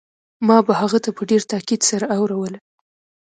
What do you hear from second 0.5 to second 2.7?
به هغه ته په ډېر تاکيد سره اوروله.